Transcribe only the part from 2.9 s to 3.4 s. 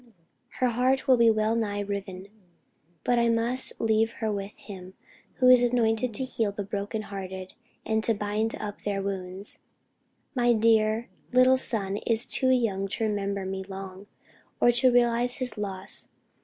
But I